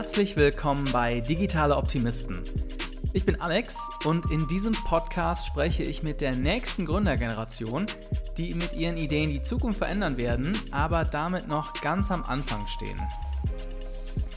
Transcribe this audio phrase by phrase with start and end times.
[0.00, 2.42] Herzlich willkommen bei Digitale Optimisten.
[3.12, 7.84] Ich bin Alex und in diesem Podcast spreche ich mit der nächsten Gründergeneration,
[8.38, 12.98] die mit ihren Ideen die Zukunft verändern werden, aber damit noch ganz am Anfang stehen.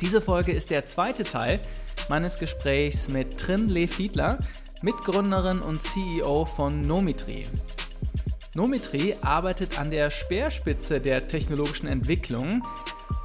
[0.01, 1.61] Diese Folge ist der zweite Teil
[2.09, 4.39] meines Gesprächs mit Trin Le Fiedler,
[4.81, 7.47] Mitgründerin und CEO von Nomitri.
[8.53, 12.63] Nomitri arbeitet an der Speerspitze der technologischen Entwicklung,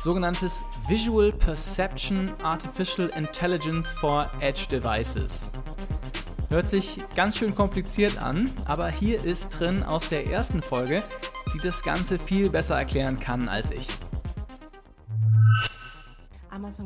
[0.09, 5.51] sogenanntes Visual Perception Artificial Intelligence for Edge Devices.
[6.49, 11.03] Hört sich ganz schön kompliziert an, aber hier ist drin aus der ersten Folge,
[11.53, 13.87] die das Ganze viel besser erklären kann als ich.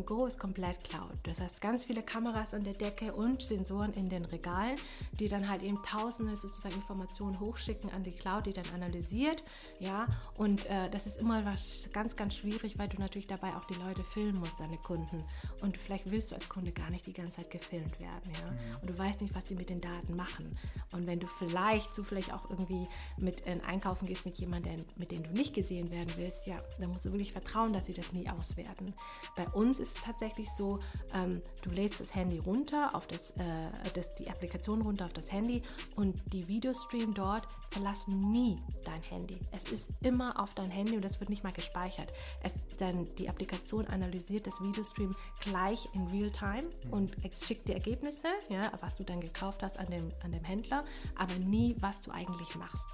[0.03, 1.13] Amazon Go ist komplett Cloud.
[1.25, 4.77] Das heißt, ganz viele Kameras an der Decke und Sensoren in den Regalen,
[5.13, 9.45] die dann halt eben tausende sozusagen Informationen hochschicken an die Cloud, die dann analysiert.
[9.79, 13.65] Ja, und äh, das ist immer was ganz, ganz schwierig, weil du natürlich dabei auch
[13.65, 15.25] die Leute filmen musst, deine Kunden.
[15.61, 18.33] Und vielleicht willst du als Kunde gar nicht die ganze Zeit gefilmt werden.
[18.33, 18.51] Ja?
[18.51, 18.81] Mhm.
[18.83, 20.57] Und du weißt nicht, was sie mit den Daten machen.
[20.91, 25.23] Und wenn du vielleicht zufällig auch irgendwie mit äh, einkaufen gehst mit jemandem, mit dem
[25.23, 28.29] du nicht gesehen werden willst, ja, dann musst du wirklich vertrauen, dass sie das nie
[28.29, 28.95] auswerten.
[29.37, 30.81] Bei uns uns ist es tatsächlich so,
[31.15, 35.31] ähm, du lädst das Handy runter, auf das, äh, das, die Applikation runter auf das
[35.31, 35.63] Handy
[35.97, 39.39] und die Videostream dort verlassen nie dein Handy.
[39.53, 42.13] Es ist immer auf dein Handy und das wird nicht mal gespeichert.
[42.43, 46.93] Es, dann die Applikation analysiert das Videostream gleich in Real-Time mhm.
[46.93, 50.85] und schickt die Ergebnisse, ja, was du dann gekauft hast an dem, an dem Händler,
[51.17, 52.89] aber nie, was du eigentlich machst.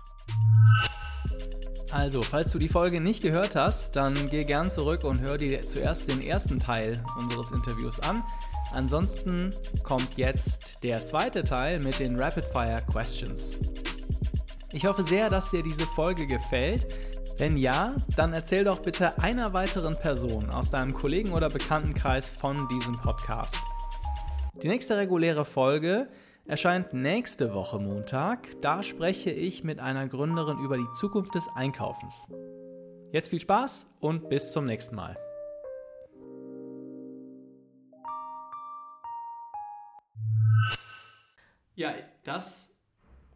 [1.90, 5.66] Also, falls du die Folge nicht gehört hast, dann geh gern zurück und hör dir
[5.66, 8.22] zuerst den ersten Teil unseres Interviews an.
[8.72, 13.56] Ansonsten kommt jetzt der zweite Teil mit den Rapid Fire Questions.
[14.70, 16.86] Ich hoffe sehr, dass dir diese Folge gefällt.
[17.38, 22.68] Wenn ja, dann erzähl doch bitte einer weiteren Person aus deinem Kollegen- oder Bekanntenkreis von
[22.68, 23.56] diesem Podcast.
[24.62, 26.08] Die nächste reguläre Folge
[26.48, 28.60] erscheint nächste Woche Montag.
[28.62, 32.26] Da spreche ich mit einer Gründerin über die Zukunft des Einkaufens.
[33.12, 35.16] Jetzt viel Spaß und bis zum nächsten Mal.
[41.74, 42.74] Ja, das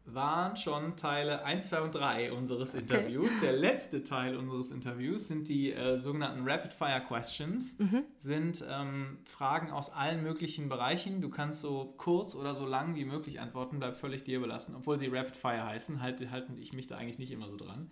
[0.04, 3.36] waren schon Teile 1, 2 und 3 unseres Interviews.
[3.36, 3.46] Okay.
[3.46, 7.78] Der letzte Teil unseres Interviews sind die äh, sogenannten Rapid Fire Questions.
[7.78, 8.04] Mhm.
[8.18, 11.20] Sind ähm, Fragen aus allen möglichen Bereichen.
[11.20, 14.74] Du kannst so kurz oder so lang wie möglich antworten, bleibt völlig dir überlassen.
[14.74, 17.90] Obwohl sie Rapid Fire heißen, halte halt ich mich da eigentlich nicht immer so dran.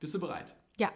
[0.00, 0.54] Bist du bereit?
[0.76, 0.92] Ja.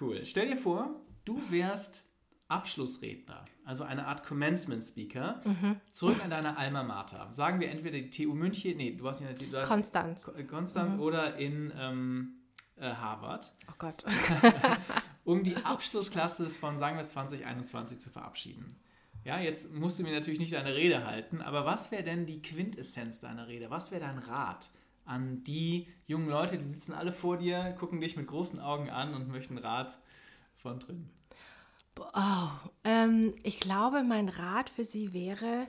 [0.00, 0.24] Cool.
[0.24, 2.04] Stell dir vor, du wärst
[2.50, 5.80] Abschlussredner, also eine Art Commencement Speaker, mhm.
[5.92, 7.28] zurück an deine Alma Mater.
[7.32, 9.66] Sagen wir entweder die TU München, nee, du warst in der TU.
[9.66, 10.20] Konstant.
[10.48, 11.00] Konstant mhm.
[11.00, 12.40] oder in ähm,
[12.76, 13.52] äh, Harvard.
[13.68, 14.04] Oh Gott.
[15.24, 18.66] um die Abschlussklasse von, sagen wir, 2021 zu verabschieden.
[19.24, 22.40] Ja, jetzt musst du mir natürlich nicht deine Rede halten, aber was wäre denn die
[22.40, 23.70] Quintessenz deiner Rede?
[23.70, 24.70] Was wäre dein Rat
[25.04, 29.14] an die jungen Leute, die sitzen alle vor dir, gucken dich mit großen Augen an
[29.14, 29.98] und möchten Rat
[30.56, 31.10] von drin?
[31.98, 32.48] Oh,
[32.84, 35.68] ähm, ich glaube, mein Rat für Sie wäre,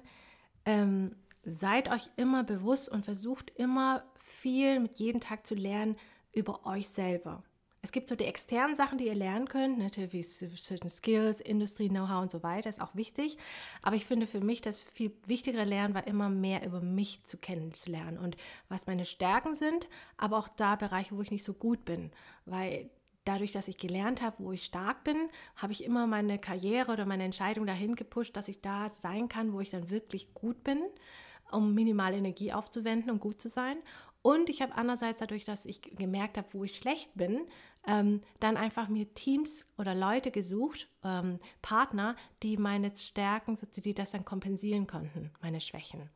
[0.65, 5.97] ähm, seid euch immer bewusst und versucht immer viel mit jedem Tag zu lernen
[6.33, 7.43] über euch selber.
[7.83, 11.89] Es gibt so die externen Sachen, die ihr lernen könnt, natürlich wie zwischen Skills, Industrie,
[11.89, 13.37] Know-how und so weiter, ist auch wichtig.
[13.81, 17.37] Aber ich finde für mich das viel wichtigere Lernen war immer mehr über mich zu
[17.37, 18.37] kennenzulernen und
[18.69, 22.11] was meine Stärken sind, aber auch da Bereiche, wo ich nicht so gut bin,
[22.45, 22.91] weil
[23.25, 27.05] dadurch, dass ich gelernt habe, wo ich stark bin, habe ich immer meine Karriere oder
[27.05, 30.81] meine Entscheidung dahin gepusht, dass ich da sein kann, wo ich dann wirklich gut bin,
[31.51, 33.77] um minimal Energie aufzuwenden und gut zu sein.
[34.23, 37.41] Und ich habe andererseits dadurch, dass ich gemerkt habe, wo ich schlecht bin,
[37.87, 44.11] ähm, dann einfach mir Teams oder Leute gesucht, ähm, Partner, die meine Stärken, die das
[44.11, 46.09] dann kompensieren konnten, meine Schwächen.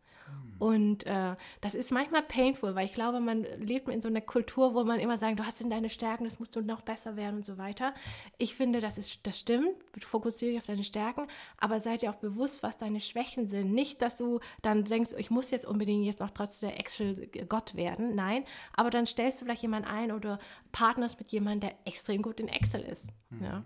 [0.58, 4.74] Und äh, das ist manchmal painful, weil ich glaube, man lebt in so einer Kultur,
[4.74, 7.38] wo man immer sagt, du hast in deine Stärken, das musst du noch besser werden
[7.38, 7.94] und so weiter.
[8.38, 11.28] Ich finde, das, ist, das stimmt, fokussiere dich auf deine Stärken,
[11.58, 13.74] aber seid dir auch bewusst, was deine Schwächen sind.
[13.74, 18.16] Nicht, dass du dann denkst, ich muss jetzt unbedingt jetzt noch trotz der Excel-Gott werden.
[18.16, 20.40] Nein, aber dann stellst du vielleicht jemanden ein oder
[20.72, 23.14] partnerst mit jemandem, der extrem gut in Excel ist.
[23.30, 23.44] Mhm.
[23.44, 23.64] Ja.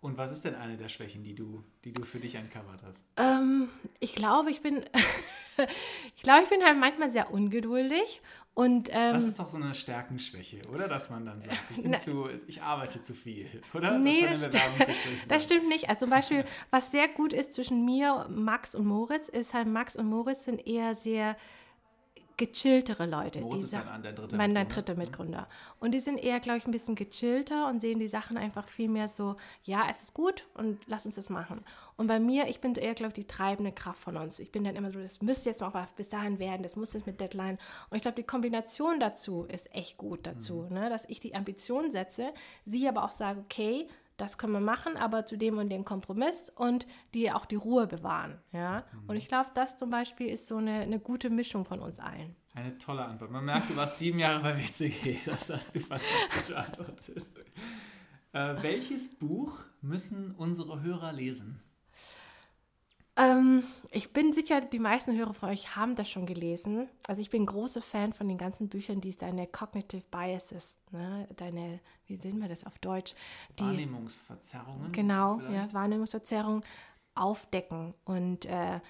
[0.00, 3.04] Und was ist denn eine der Schwächen, die du, die du für dich uncovert hast?
[3.16, 3.68] Ähm,
[3.98, 4.82] ich glaube, ich bin,
[6.16, 8.22] ich glaube, ich bin halt manchmal sehr ungeduldig.
[8.54, 10.88] Und, ähm, das ist doch so eine Stärkenschwäche, oder?
[10.88, 13.98] Dass man dann sagt, ich, bin zu, ich arbeite zu viel, oder?
[13.98, 14.52] Nee, das, das,
[14.82, 15.88] st das stimmt nicht.
[15.88, 19.96] Also zum Beispiel, was sehr gut ist zwischen mir, Max und Moritz, ist halt, Max
[19.96, 21.36] und Moritz sind eher sehr
[22.40, 23.40] gechilltere Leute.
[23.40, 24.74] Moritz die ist sa- dein- dein dritter mein, mein Mitgründer.
[24.94, 25.48] dritter Mitgründer.
[25.78, 28.88] Und die sind eher, glaube ich, ein bisschen gechillter und sehen die Sachen einfach viel
[28.88, 31.64] mehr so, ja, es ist gut und lass uns das machen.
[31.96, 34.40] Und bei mir, ich bin eher, glaube ich, die treibende Kraft von uns.
[34.40, 37.06] Ich bin dann immer so, das müsste jetzt noch bis dahin werden, das muss jetzt
[37.06, 37.58] mit Deadline.
[37.90, 40.74] Und ich glaube, die Kombination dazu ist echt gut dazu, Mhm.
[40.74, 40.88] ne?
[40.88, 42.32] dass ich die Ambition setze,
[42.64, 43.86] sie aber auch sage, okay,
[44.20, 47.86] das können wir machen, aber zu dem und dem Kompromiss und die auch die Ruhe
[47.86, 48.38] bewahren.
[48.52, 48.84] Ja?
[48.92, 49.10] Mhm.
[49.10, 52.36] Und ich glaube, das zum Beispiel ist so eine, eine gute Mischung von uns allen.
[52.54, 53.30] Eine tolle Antwort.
[53.30, 55.18] Man merkt, du warst sieben Jahre bei WCG.
[55.24, 57.30] Das hast du fantastisch beantwortet.
[58.32, 61.62] Äh, welches Buch müssen unsere Hörer lesen?
[63.20, 66.88] Ähm, ich bin sicher, die meisten Hörer von euch haben das schon gelesen.
[67.06, 71.80] Also ich bin großer Fan von den ganzen Büchern, die deine Cognitive Biases, ne, deine,
[72.06, 73.14] wie nennen wir das auf Deutsch?
[73.58, 74.92] Die, Wahrnehmungsverzerrungen?
[74.92, 75.72] Genau, vielleicht?
[75.72, 76.62] ja, Wahrnehmungsverzerrung
[77.14, 77.94] aufdecken.
[78.04, 78.80] Und, äh,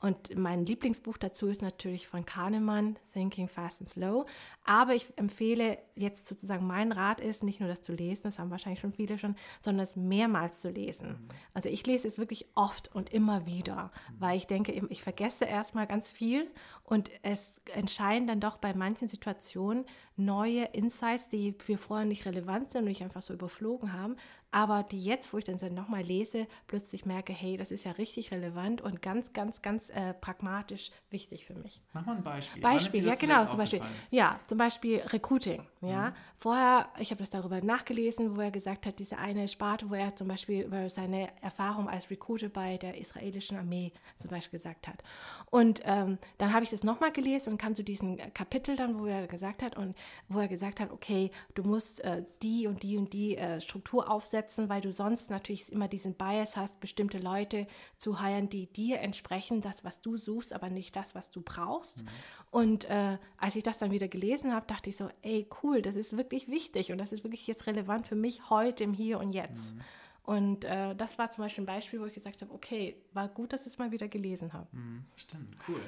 [0.00, 4.26] und mein Lieblingsbuch dazu ist natürlich von Kahnemann, Thinking Fast and Slow.
[4.68, 8.50] Aber ich empfehle jetzt sozusagen, mein Rat ist, nicht nur das zu lesen, das haben
[8.50, 11.28] wahrscheinlich schon viele schon, sondern es mehrmals zu lesen.
[11.54, 15.86] Also ich lese es wirklich oft und immer wieder, weil ich denke, ich vergesse erstmal
[15.86, 16.50] ganz viel
[16.82, 19.84] und es entscheiden dann doch bei manchen Situationen
[20.16, 24.16] neue Insights, die wir vorher nicht relevant sind und ich einfach so überflogen haben,
[24.50, 28.30] aber die jetzt, wo ich dann nochmal lese, plötzlich merke, hey, das ist ja richtig
[28.30, 31.82] relevant und ganz, ganz, ganz äh, pragmatisch wichtig für mich.
[31.92, 32.62] Mach mal ein Beispiel.
[32.62, 36.14] Beispiel, ja genau, zum Beispiel, ja, zum Beispiel Recruiting, ja.
[36.38, 40.14] Vorher, ich habe das darüber nachgelesen, wo er gesagt hat, diese eine Sparte, wo er
[40.14, 45.02] zum Beispiel über seine Erfahrung als Recruiter bei der israelischen Armee zum Beispiel gesagt hat.
[45.50, 49.06] Und ähm, dann habe ich das nochmal gelesen und kam zu diesem Kapitel dann, wo
[49.06, 49.96] er gesagt hat und
[50.28, 54.10] wo er gesagt hat, okay, du musst äh, die und die und die äh, Struktur
[54.10, 57.66] aufsetzen, weil du sonst natürlich immer diesen Bias hast, bestimmte Leute
[57.96, 62.04] zu heiren, die dir entsprechen, das, was du suchst, aber nicht das, was du brauchst.
[62.50, 65.96] Und äh, als ich das dann wieder gelesen habe, dachte ich so, ey, cool, das
[65.96, 69.32] ist wirklich wichtig und das ist wirklich jetzt relevant für mich heute im Hier und
[69.32, 69.76] Jetzt.
[70.22, 73.52] Und äh, das war zum Beispiel ein Beispiel, wo ich gesagt habe, okay, war gut,
[73.52, 74.66] dass ich es mal wieder gelesen habe.
[74.72, 75.80] Hm, Stimmt, cool.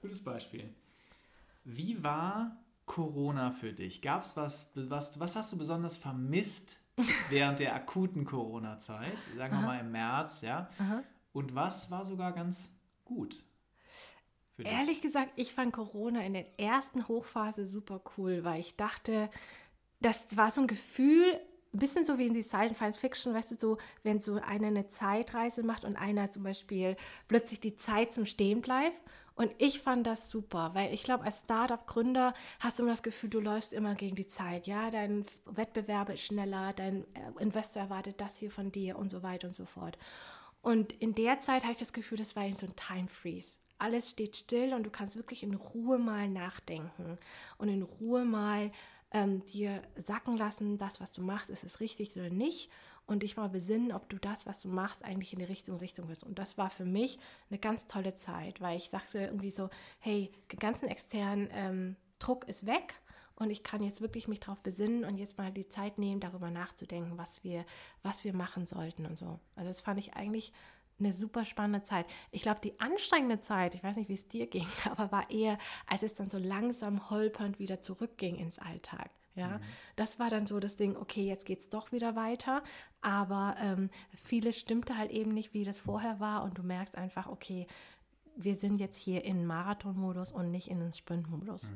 [0.00, 0.72] Gutes Beispiel.
[1.64, 4.00] Wie war Corona für dich?
[4.00, 6.78] Gab es was, was, was hast du besonders vermisst
[7.30, 9.26] während der akuten Corona-Zeit?
[9.36, 10.70] Sagen wir mal im März, ja?
[11.32, 12.72] Und was war sogar ganz
[13.04, 13.42] gut
[14.60, 14.78] für dich?
[14.78, 19.30] Ehrlich gesagt, ich fand Corona in der ersten Hochphase super cool, weil ich dachte,
[20.00, 21.40] das war so ein Gefühl,
[21.72, 24.88] ein bisschen so wie in die Science Fiction, weißt du, so, wenn so einer eine
[24.88, 26.96] Zeitreise macht und einer zum Beispiel
[27.28, 28.96] plötzlich die Zeit zum Stehen bleibt.
[29.36, 33.30] Und ich fand das super, weil ich glaube, als Startup-Gründer hast du immer das Gefühl,
[33.30, 34.66] du läufst immer gegen die Zeit.
[34.66, 39.22] Ja, dein Wettbewerber ist schneller, dein äh, Investor erwartet das hier von dir und so
[39.22, 39.96] weiter und so fort.
[40.60, 43.56] Und in der Zeit hatte ich das Gefühl, das war so ein Time Freeze.
[43.80, 47.18] Alles steht still und du kannst wirklich in Ruhe mal nachdenken
[47.58, 48.70] und in Ruhe mal
[49.12, 52.70] ähm, dir sacken lassen, das, was du machst, ist es richtig oder nicht
[53.06, 56.06] und dich mal besinnen, ob du das, was du machst, eigentlich in die richtige Richtung
[56.06, 56.22] bist.
[56.22, 57.18] Und das war für mich
[57.50, 59.68] eine ganz tolle Zeit, weil ich dachte irgendwie so,
[59.98, 62.94] hey, den ganzen externen ähm, Druck ist weg
[63.34, 66.50] und ich kann jetzt wirklich mich darauf besinnen und jetzt mal die Zeit nehmen, darüber
[66.50, 67.64] nachzudenken, was wir,
[68.02, 69.40] was wir machen sollten und so.
[69.56, 70.52] Also das fand ich eigentlich
[71.00, 72.06] eine super spannende Zeit.
[72.30, 75.58] Ich glaube, die anstrengende Zeit, ich weiß nicht, wie es dir ging, aber war eher,
[75.86, 79.10] als es dann so langsam holpernd wieder zurückging ins Alltag.
[79.36, 79.60] Ja,
[79.96, 82.62] das war dann so das Ding, okay, jetzt geht es doch wieder weiter,
[83.00, 83.88] aber ähm,
[84.24, 87.66] vieles stimmte halt eben nicht, wie das vorher war und du merkst einfach, okay,
[88.36, 91.72] wir sind jetzt hier in Marathonmodus und nicht in den Sprintmodus.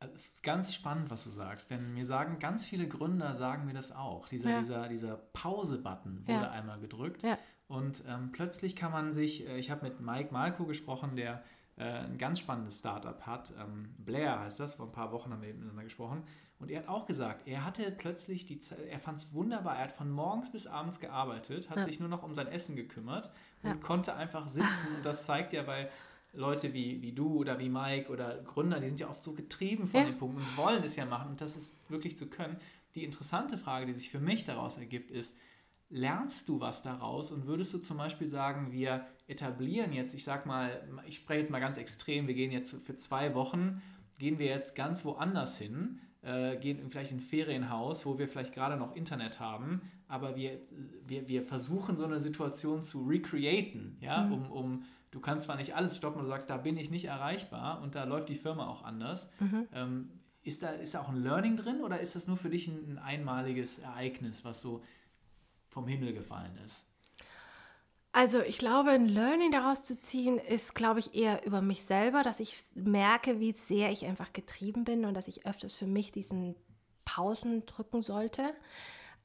[0.00, 3.64] Also, Es ist ganz spannend, was du sagst, denn mir sagen ganz viele Gründer, sagen
[3.64, 4.28] mir das auch.
[4.28, 4.58] Dieser, Ja.
[4.58, 6.50] dieser, dieser Pause-Button wurde Ja.
[6.50, 7.38] einmal gedrückt Ja.
[7.68, 11.42] Und ähm, plötzlich kann man sich, äh, ich habe mit Mike Malko gesprochen, der
[11.76, 15.42] äh, ein ganz spannendes Startup hat, ähm, Blair heißt das, vor ein paar Wochen haben
[15.42, 16.22] wir miteinander gesprochen
[16.58, 19.84] und er hat auch gesagt, er hatte plötzlich die Zeit, er fand es wunderbar, er
[19.84, 21.84] hat von morgens bis abends gearbeitet, hat Ja.
[21.84, 23.30] sich nur noch um sein Essen gekümmert
[23.62, 23.76] und Ja.
[23.76, 25.90] konnte einfach sitzen und das zeigt ja, weil
[26.32, 29.86] Leute wie, wie du oder wie Mike oder Gründer, die sind ja oft so getrieben
[29.86, 30.06] von Ja.
[30.06, 32.56] dem Punkt und wollen es ja machen und das ist wirklich zu können.
[32.94, 35.34] Die interessante Frage, die sich für mich daraus ergibt, ist,
[35.88, 40.46] lernst du was daraus und würdest du zum Beispiel sagen, wir etablieren jetzt, ich sag
[40.46, 43.82] mal, ich spreche jetzt mal ganz extrem, wir gehen jetzt für zwei Wochen,
[44.18, 48.52] gehen wir jetzt ganz woanders hin, äh, gehen vielleicht in ein Ferienhaus, wo wir vielleicht
[48.52, 50.60] gerade noch Internet haben, aber wir,
[51.06, 54.32] wir, wir versuchen so eine Situation zu recreaten, ja, Mhm.
[54.32, 57.80] um, um du kannst zwar nicht alles stoppen, du sagst, da bin ich nicht erreichbar
[57.82, 59.30] und da läuft die Firma auch anders.
[59.40, 59.68] Mhm.
[59.72, 60.10] Ähm,
[60.42, 62.92] ist, da, ist da auch ein Learning drin oder ist das nur für dich ein,
[62.92, 64.82] ein einmaliges Ereignis, was so
[65.76, 66.86] vom Himmel gefallen ist?
[68.10, 72.22] Also ich glaube, ein Learning daraus zu ziehen, ist, glaube ich, eher über mich selber,
[72.22, 76.12] dass ich merke, wie sehr ich einfach getrieben bin und dass ich öfters für mich
[76.12, 76.56] diesen
[77.04, 78.54] Pausen drücken sollte.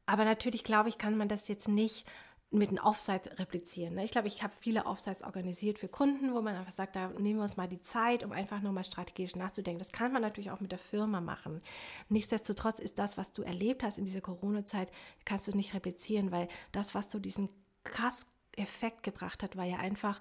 [0.05, 2.05] Aber natürlich, glaube ich, kann man das jetzt nicht
[2.51, 3.96] mit einem Offsite replizieren.
[3.96, 4.03] Ne?
[4.03, 7.39] Ich glaube, ich habe viele Offsites organisiert für Kunden, wo man einfach sagt, da nehmen
[7.39, 9.79] wir uns mal die Zeit, um einfach nochmal strategisch nachzudenken.
[9.79, 11.62] Das kann man natürlich auch mit der Firma machen.
[12.10, 14.91] Nichtsdestotrotz ist das, was du erlebt hast in dieser Corona-Zeit,
[15.24, 17.48] kannst du nicht replizieren, weil das, was so diesen
[17.86, 18.27] krass
[18.58, 20.20] Effekt gebracht hat, war ja einfach,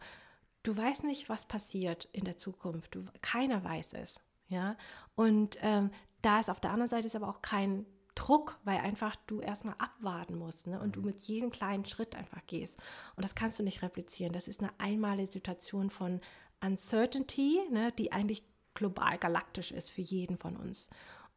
[0.63, 2.95] du weißt nicht, was passiert in der Zukunft.
[2.95, 4.21] Du, keiner weiß es.
[4.47, 4.77] Ja?
[5.17, 5.91] Und ähm,
[6.23, 9.77] da ist auf der anderen Seite ist aber auch kein Druck, weil einfach du erstmal
[9.79, 10.81] abwarten musst ne?
[10.81, 11.07] und du mhm.
[11.07, 12.79] mit jedem kleinen Schritt einfach gehst.
[13.17, 14.33] Und das kannst du nicht replizieren.
[14.33, 16.21] Das ist eine einmalige Situation von
[16.61, 17.93] Uncertainty, ne?
[17.93, 20.91] die eigentlich global galaktisch ist für jeden von uns.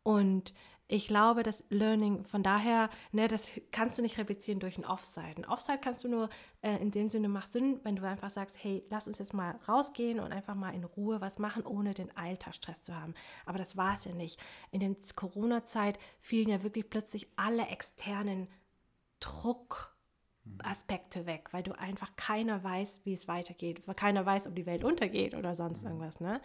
[0.03, 0.53] Und
[0.87, 5.35] ich glaube, das Learning, von daher, ne, das kannst du nicht replizieren durch ein Offside.
[5.37, 6.29] Ein Offside kannst du nur
[6.61, 9.59] äh, in dem Sinne macht Sinn, wenn du einfach sagst, hey, lass uns jetzt mal
[9.67, 13.13] rausgehen und einfach mal in Ruhe was machen, ohne den Alltagsstress zu haben.
[13.45, 14.39] Aber das war es ja nicht.
[14.71, 18.49] In der Corona-Zeit fielen ja wirklich plötzlich alle externen
[19.21, 24.65] Druckaspekte weg, weil du einfach keiner weiß, wie es weitergeht, weil keiner weiß, ob die
[24.65, 26.19] Welt untergeht oder sonst irgendwas.
[26.19, 26.41] Ne?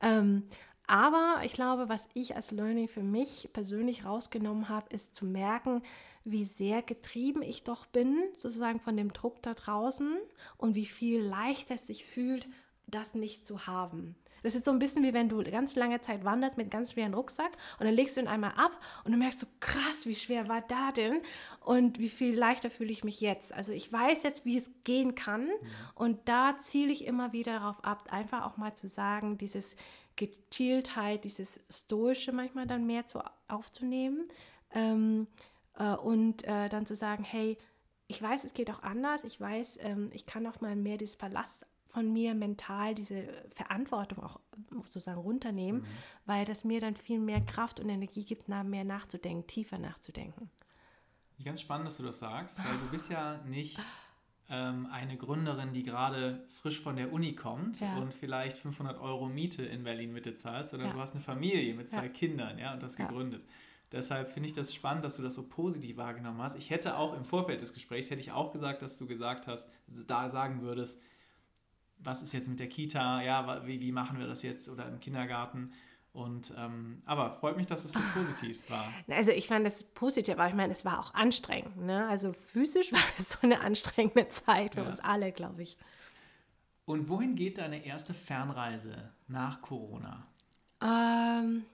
[0.00, 0.48] Ähm,
[0.86, 5.82] aber ich glaube, was ich als Learning für mich persönlich rausgenommen habe, ist zu merken,
[6.24, 10.16] wie sehr getrieben ich doch bin, sozusagen von dem Druck da draußen
[10.56, 12.48] und wie viel leichter es sich fühlt,
[12.86, 14.14] das nicht zu haben.
[14.42, 17.14] Das ist so ein bisschen wie wenn du ganz lange Zeit wanderst mit ganz schweren
[17.14, 20.48] Rucksack und dann legst du ihn einmal ab und du merkst so krass, wie schwer
[20.48, 21.22] war da denn
[21.60, 23.54] und wie viel leichter fühle ich mich jetzt.
[23.54, 25.56] Also ich weiß jetzt, wie es gehen kann mhm.
[25.94, 29.76] und da ziele ich immer wieder darauf ab, einfach auch mal zu sagen, dieses
[30.16, 34.28] Gechilltheit, dieses Stoische manchmal dann mehr zu, aufzunehmen
[34.72, 35.26] ähm,
[35.78, 37.58] äh, und äh, dann zu sagen, hey,
[38.06, 41.14] ich weiß, es geht auch anders, ich weiß, ähm, ich kann auch mal mehr dieses
[41.14, 44.40] Verlass von mir mental, diese Verantwortung auch
[44.82, 45.86] sozusagen runternehmen, mhm.
[46.26, 50.50] weil das mir dann viel mehr Kraft und Energie gibt, nach, mehr nachzudenken, tiefer nachzudenken.
[51.42, 53.78] Ganz spannend, dass du das sagst, weil du bist ja nicht
[54.46, 57.96] eine Gründerin, die gerade frisch von der Uni kommt ja.
[57.96, 60.94] und vielleicht 500 Euro Miete in Berlin Mitte zahlt, sondern ja.
[60.94, 62.08] du hast eine Familie mit zwei ja.
[62.08, 63.44] Kindern ja, und das gegründet.
[63.90, 66.58] Deshalb finde ich das spannend, dass du das so positiv wahrgenommen hast.
[66.58, 69.70] Ich hätte auch im Vorfeld des Gesprächs, hätte ich auch gesagt, dass du gesagt hast,
[69.86, 71.00] da sagen würdest,
[71.98, 75.00] was ist jetzt mit der Kita, ja, wie, wie machen wir das jetzt oder im
[75.00, 75.72] Kindergarten.
[76.14, 78.86] Und ähm, aber freut mich, dass es so positiv war.
[79.08, 81.76] Also ich fand es positiv, aber ich meine, es war auch anstrengend.
[81.84, 82.06] Ne?
[82.06, 84.88] Also physisch war es so eine anstrengende Zeit für ja.
[84.88, 85.76] uns alle, glaube ich.
[86.84, 90.24] Und wohin geht deine erste Fernreise nach Corona?
[90.80, 91.64] Ähm,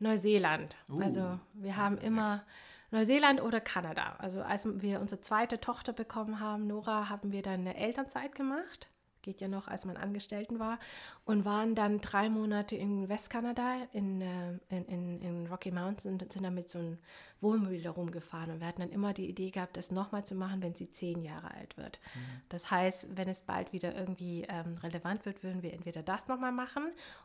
[0.00, 0.76] Neuseeland.
[0.88, 2.42] Uh, also wir haben immer
[2.90, 4.16] Neuseeland oder Kanada.
[4.18, 8.88] Also als wir unsere zweite Tochter bekommen haben, Nora, haben wir dann eine Elternzeit gemacht
[9.26, 10.78] geht ja noch, als man Angestellten war,
[11.24, 16.32] und waren dann drei Monate in Westkanada, in, äh, in, in, in, Rocky Mountains und
[16.32, 16.98] sind dann mit so einem
[17.40, 18.52] Wohnmobil rumgefahren.
[18.52, 21.22] Und wir hatten dann immer die Idee gehabt, das nochmal zu machen, wenn sie zehn
[21.22, 21.98] Jahre alt wird.
[22.14, 22.20] Mhm.
[22.48, 26.52] Das heißt, wenn es bald wieder irgendwie ähm, relevant wird, würden wir entweder das nochmal
[26.52, 26.84] machen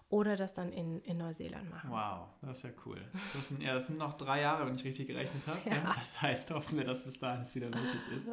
[0.09, 1.91] oder das dann in, in Neuseeland machen.
[1.91, 3.01] Wow, das ist ja cool.
[3.13, 5.59] Das sind, ja, das sind noch drei Jahre, wenn ich richtig gerechnet habe.
[5.71, 5.93] Ja.
[5.99, 8.29] Das heißt, hoffen wir, dass bis dahin es wieder möglich ist.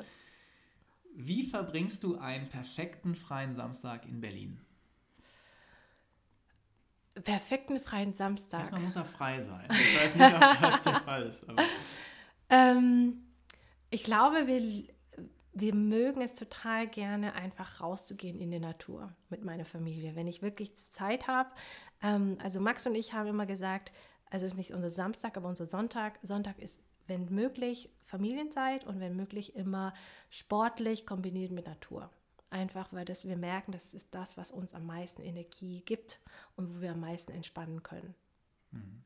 [1.21, 4.61] Wie verbringst du einen perfekten freien Samstag in Berlin?
[7.25, 8.61] Perfekten freien Samstag.
[8.61, 9.67] Erstmal muss er frei sein.
[9.69, 11.47] Ich weiß nicht, ob das der Fall ist.
[12.51, 13.25] Ähm,
[13.91, 14.85] ich glaube, wir,
[15.53, 20.17] wir mögen es total gerne, einfach rauszugehen in die Natur mit meiner Familie.
[20.17, 21.51] Wenn ich wirklich Zeit habe.
[22.01, 23.93] Ähm, also Max und ich haben immer gesagt,
[24.31, 26.19] also es ist nicht unser Samstag, aber unser Sonntag.
[26.23, 29.93] Sonntag ist wenn möglich Familienzeit und wenn möglich immer
[30.31, 32.11] sportlich kombiniert mit Natur.
[32.51, 36.21] Einfach weil das, wir merken, das ist das, was uns am meisten Energie gibt
[36.57, 38.15] und wo wir am meisten entspannen können.
[38.71, 39.03] Mhm.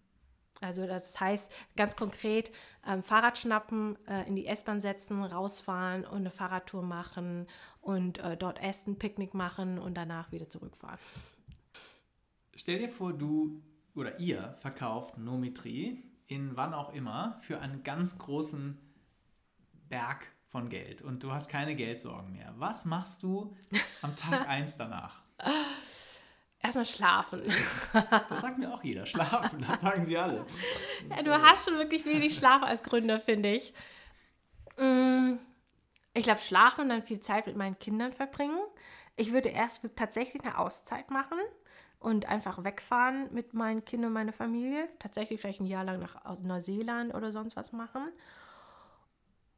[0.60, 2.52] Also das heißt ganz konkret,
[2.86, 7.48] ähm, Fahrrad schnappen, äh, in die S-Bahn setzen, rausfahren und eine Fahrradtour machen
[7.80, 11.00] und äh, dort essen, Picknick machen und danach wieder zurückfahren.
[12.54, 13.60] Stell dir vor, du
[13.96, 18.78] oder ihr verkauft Nometrie, in wann auch immer für einen ganz großen
[19.88, 22.54] Berg von Geld und du hast keine Geldsorgen mehr.
[22.56, 23.54] Was machst du
[24.00, 25.20] am Tag 1 danach?
[26.58, 27.42] Erstmal schlafen.
[28.28, 29.04] Das sagt mir auch jeder.
[29.04, 30.46] Schlafen, das sagen sie alle.
[31.10, 33.74] Ja, du hast schon wirklich wenig Schlaf als Gründer, finde ich.
[34.78, 35.34] Mm,
[36.14, 38.60] ich glaube, schlafen und dann viel Zeit mit meinen Kindern verbringen.
[39.16, 41.38] Ich würde erst tatsächlich eine Auszeit machen
[42.02, 44.88] und einfach wegfahren mit meinen Kindern und meiner Familie.
[44.98, 48.08] Tatsächlich vielleicht ein Jahr lang nach Neuseeland oder sonst was machen.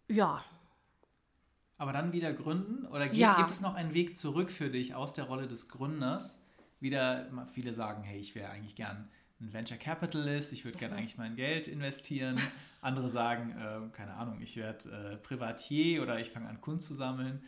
[0.09, 0.45] Ja.
[1.79, 2.87] Aber dann wieder gründen?
[2.87, 3.37] Oder gibt, Ja.
[3.37, 6.43] gibt es noch einen Weg zurück für dich aus der Rolle des Gründers?
[6.81, 9.09] Wieder, viele sagen, hey, ich wäre eigentlich gern
[9.41, 12.39] ein Venture Capitalist, ich würde gerne eigentlich mein Geld investieren.
[12.81, 16.95] Andere sagen, äh, keine Ahnung, ich werde äh, Privatier oder ich fange an, Kunst zu
[16.95, 17.43] sammeln.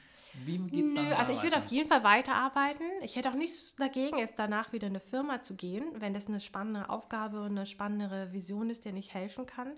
[0.45, 2.85] Wie geht's Nö, also ich würde auf jeden Fall weiterarbeiten.
[3.03, 6.29] Ich hätte auch nichts dagegen, es danach wieder in eine Firma zu gehen, wenn das
[6.29, 9.73] eine spannende Aufgabe und eine spannendere Vision ist, der ich helfen kann.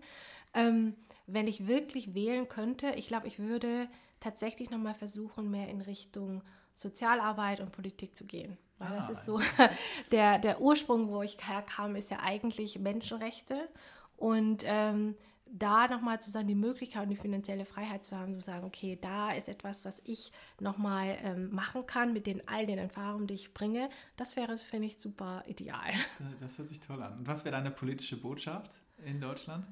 [0.54, 0.96] Ähm,
[1.26, 3.88] wenn ich wirklich wählen könnte, ich glaube, ich würde
[4.20, 6.42] tatsächlich nochmal versuchen, mehr in Richtung
[6.74, 8.56] Sozialarbeit und Politik zu gehen.
[8.78, 9.40] Weil das Ah, ist so,
[10.12, 13.68] der, der Ursprung, wo ich herkam, ist ja eigentlich Menschenrechte.
[14.16, 15.16] Und ähm,
[15.52, 18.98] da nochmal zu sagen, die Möglichkeit und die finanzielle Freiheit zu haben, zu sagen, okay,
[19.00, 23.34] da ist etwas, was ich nochmal ähm, machen kann mit den all den Erfahrungen, die
[23.34, 25.92] ich bringe, das wäre, finde ich, super ideal.
[26.40, 27.18] Das hört sich toll an.
[27.18, 29.66] Und was wäre deine politische Botschaft in Deutschland?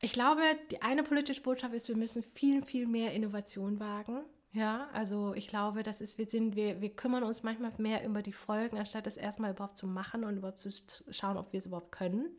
[0.00, 4.22] Ich glaube, die eine politische Botschaft ist, wir müssen viel, viel mehr Innovation wagen.
[4.52, 8.22] Ja, also ich glaube, das ist, wir sind, wir, wir kümmern uns manchmal mehr über
[8.22, 10.70] die Folgen, anstatt es erstmal überhaupt zu machen und überhaupt zu
[11.10, 12.38] schauen, ob wir es überhaupt können.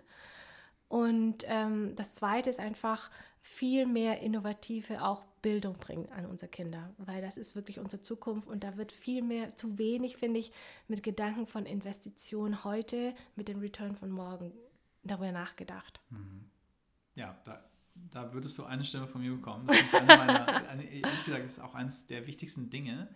[0.89, 6.94] Und ähm, das Zweite ist einfach viel mehr innovative auch Bildung bringen an unsere Kinder,
[6.98, 10.51] weil das ist wirklich unsere Zukunft und da wird viel mehr, zu wenig, finde ich,
[10.88, 14.51] mit Gedanken von Investition heute, mit dem Return von morgen
[15.03, 16.01] darüber nachgedacht.
[17.15, 17.63] Ja, da,
[18.12, 19.67] da würdest du eine Stimme von mir bekommen.
[19.67, 23.08] Das ist eine meiner, eine, ehrlich gesagt, ist auch eines der wichtigsten Dinge,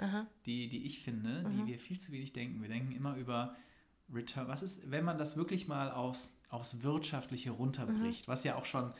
[0.46, 2.62] die, die ich finde, die wir viel zu wenig denken.
[2.62, 3.56] Wir denken immer über
[4.14, 4.48] Return.
[4.48, 8.92] Was ist, wenn man das wirklich mal aufs, aufs Wirtschaftliche runterbricht, was ja auch schon,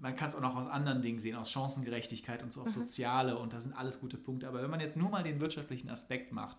[0.00, 3.38] man kann es auch noch aus anderen Dingen sehen, aus Chancengerechtigkeit und so auf Soziale
[3.38, 4.48] und das sind alles gute Punkte.
[4.48, 6.56] Aber wenn man jetzt nur mal den wirtschaftlichen Aspekt macht,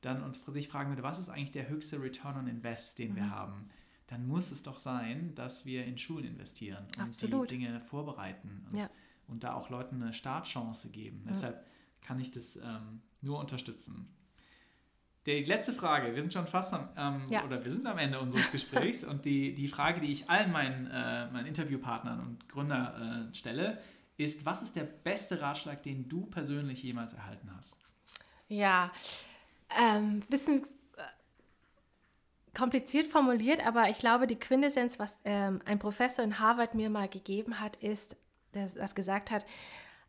[0.00, 3.30] dann und sich fragen würde, was ist eigentlich der höchste Return on Invest, den wir
[3.30, 3.68] haben,
[4.06, 7.50] dann muss es doch sein, dass wir in Schulen investieren und Absolut.
[7.50, 8.88] die Dinge vorbereiten und, Ja.
[9.26, 11.24] und da auch Leuten eine Startchance geben.
[11.28, 11.66] Deshalb
[12.00, 14.08] kann ich das ähm, nur unterstützen.
[15.28, 17.44] Die letzte Frage, wir sind schon fast am, ähm, Ja.
[17.44, 20.86] oder wir sind am Ende unseres Gesprächs und die, die Frage, die ich allen meinen,
[20.90, 23.78] äh, meinen Interviewpartnern und Gründer äh, stelle,
[24.16, 27.78] ist, was ist der beste Ratschlag, den du persönlich jemals erhalten hast?
[28.48, 28.90] Ja,
[29.78, 30.62] ähm, bisschen
[30.96, 31.02] äh,
[32.56, 37.06] kompliziert formuliert, aber ich glaube, die Quintessenz, was ähm, ein Professor in Harvard mir mal
[37.08, 38.16] gegeben hat, ist,
[38.52, 39.44] dass das gesagt hat,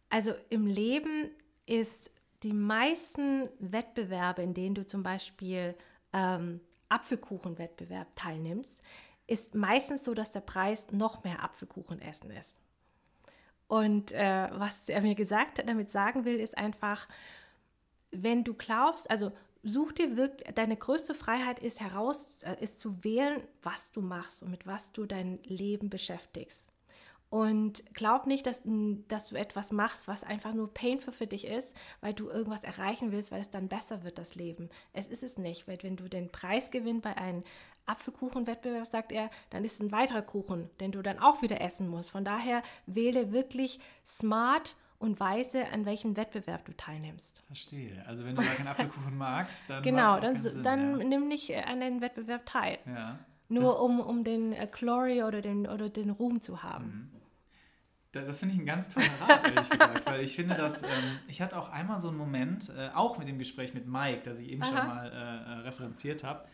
[0.10, 1.30] also im Leben
[1.66, 2.12] ist
[2.44, 5.76] die meisten Wettbewerbe, in denen du zum Beispiel
[6.14, 8.82] ähm, Apfelkuchenwettbewerb teilnimmst,
[9.28, 12.58] ist meistens so, dass der Preis noch mehr Apfelkuchen essen ist.
[13.68, 17.08] Und äh, was er mir gesagt hat, damit sagen will, ist einfach,
[18.10, 23.04] wenn du glaubst, also such dir wirklich, deine größte Freiheit ist heraus, äh, ist zu
[23.04, 26.72] wählen, was du machst und mit was du dein Leben beschäftigst.
[27.30, 28.62] Und glaub nicht, dass,
[29.08, 33.12] dass du etwas machst, was einfach nur painful für dich ist, weil du irgendwas erreichen
[33.12, 34.70] willst, weil es dann besser wird, das Leben.
[34.94, 37.44] Es ist es nicht, weil wenn du den Preis gewinnst bei einem
[37.86, 41.88] Apfelkuchenwettbewerb, sagt er, dann ist es ein weiterer Kuchen, den du dann auch wieder essen
[41.88, 42.12] musst.
[42.12, 47.44] Von daher wähle wirklich smart und weise, an welchem Wettbewerb du teilnimmst.
[47.46, 48.04] Verstehe.
[48.08, 51.06] Also wenn du gar keinen Apfelkuchen magst, dann Genau, dann, Sinn, dann ja.
[51.08, 52.80] nimm nicht äh, an den Wettbewerb teil.
[52.86, 53.20] Ja.
[53.50, 57.10] Nur um, um den äh, Glory oder den, oder den Ruhm zu haben.
[57.14, 57.19] Da-
[58.12, 61.42] Das finde ich ein ganz toller Rat, ehrlich gesagt, weil ich finde, dass ähm, ich
[61.42, 64.50] hatte auch einmal so einen Moment, äh, auch mit dem Gespräch mit Mike, das ich
[64.50, 64.88] eben schon Aha.
[64.88, 66.48] mal äh, äh, referenziert habe.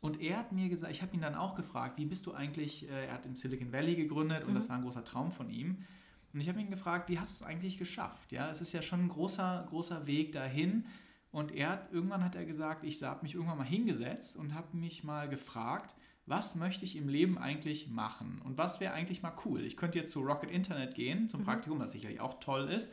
[0.00, 2.88] Und er hat mir gesagt, ich habe ihn dann auch gefragt, wie bist du eigentlich,
[2.88, 5.84] äh, er hat im Silicon Valley gegründet und das war ein großer Traum von ihm.
[6.32, 8.30] Und ich habe ihn gefragt, wie hast du es eigentlich geschafft?
[8.30, 10.86] Ja, es ist ja schon ein großer, großer Weg dahin.
[11.32, 14.76] Und er hat, irgendwann hat er gesagt, ich habe mich irgendwann mal hingesetzt und habe
[14.76, 15.94] mich mal gefragt,
[16.30, 18.40] was möchte ich im Leben eigentlich machen?
[18.44, 19.64] Und was wäre eigentlich mal cool?
[19.64, 22.90] Ich könnte jetzt zu Rocket Internet gehen, zum Praktikum, was sicherlich auch toll ist.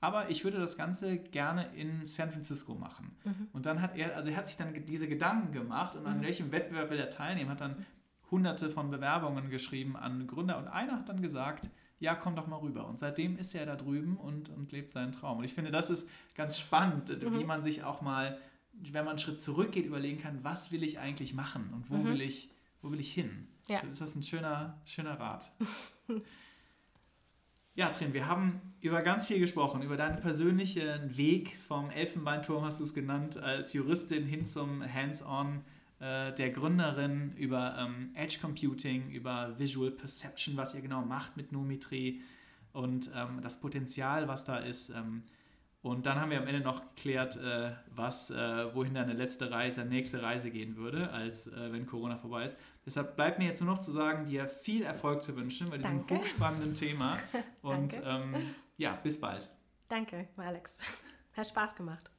[0.00, 3.14] Aber ich würde das Ganze gerne in San Francisco machen.
[3.52, 6.50] Und dann hat er, also er hat sich dann diese Gedanken gemacht und an welchem
[6.52, 7.84] Wettbewerb will er teilnehmen, hat dann
[8.30, 12.56] hunderte von Bewerbungen geschrieben an Gründer und einer hat dann gesagt, ja, komm doch mal
[12.56, 12.86] rüber.
[12.86, 15.38] Und seitdem ist er da drüben und, und lebt seinen Traum.
[15.38, 18.38] Und ich finde, das ist ganz spannend, wie man sich auch mal,
[18.72, 22.22] wenn man einen Schritt zurückgeht, überlegen kann, was will ich eigentlich machen und wo, will,
[22.22, 22.48] ich,
[22.82, 23.48] wo will ich hin?
[23.68, 23.80] Ja.
[23.80, 25.52] Ist das ein schöner, schöner Rat?
[27.76, 32.80] Ja, Trin, wir haben über ganz viel gesprochen, über deinen persönlichen Weg vom Elfenbeinturm, hast
[32.80, 35.62] du es genannt, als Juristin hin zum Hands-on
[36.00, 41.52] äh, der Gründerin, über ähm, Edge Computing, über Visual Perception, was ihr genau macht mit
[41.52, 42.20] Nometri
[42.72, 44.90] und ähm, das Potenzial, was da ist.
[44.90, 45.22] Ähm,
[45.82, 49.84] und dann haben wir am Ende noch geklärt, äh, was, äh, wohin deine letzte Reise,
[49.84, 52.58] nächste Reise gehen würde, als äh, wenn Corona vorbei ist.
[52.84, 56.06] Deshalb bleibt mir jetzt nur noch zu sagen, dir viel Erfolg zu wünschen bei diesem
[56.06, 56.18] Danke.
[56.18, 57.18] hochspannenden Thema.
[57.62, 58.34] Und Danke.
[58.36, 59.48] ähm, ja, bis bald.
[59.88, 60.78] Danke, Alex.
[61.32, 62.10] Hat Spaß gemacht.